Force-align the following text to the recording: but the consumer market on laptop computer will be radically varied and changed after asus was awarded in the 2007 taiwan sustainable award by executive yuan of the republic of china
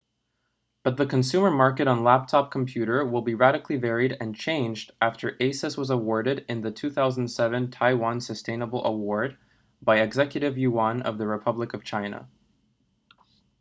but 0.83 0.97
the 0.97 1.05
consumer 1.05 1.51
market 1.51 1.87
on 1.87 2.03
laptop 2.03 2.49
computer 2.49 3.05
will 3.05 3.21
be 3.21 3.35
radically 3.35 3.77
varied 3.77 4.17
and 4.19 4.35
changed 4.35 4.89
after 4.99 5.33
asus 5.33 5.77
was 5.77 5.91
awarded 5.91 6.43
in 6.49 6.61
the 6.61 6.71
2007 6.71 7.69
taiwan 7.69 8.19
sustainable 8.19 8.83
award 8.83 9.37
by 9.79 9.97
executive 9.99 10.57
yuan 10.57 11.03
of 11.03 11.19
the 11.19 11.27
republic 11.27 11.75
of 11.75 11.83
china 11.83 12.27